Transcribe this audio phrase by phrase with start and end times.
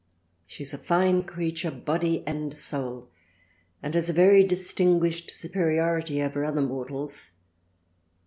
[0.47, 3.07] She is a fine creature Body and Soul
[3.83, 7.29] and has a very distinguished superiority over other Mortals.